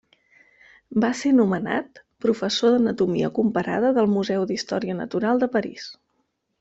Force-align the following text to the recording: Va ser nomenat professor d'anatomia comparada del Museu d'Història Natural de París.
Va 1.03 1.09
ser 1.17 1.33
nomenat 1.39 2.01
professor 2.25 2.73
d'anatomia 2.75 3.29
comparada 3.41 3.93
del 3.99 4.09
Museu 4.15 4.47
d'Història 4.53 4.97
Natural 5.03 5.45
de 5.45 5.51
París. 5.59 5.87